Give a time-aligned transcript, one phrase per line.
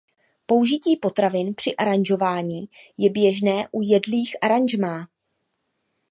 [0.45, 5.07] Použití potravin při aranžování je běžné u jedlých aranžmá.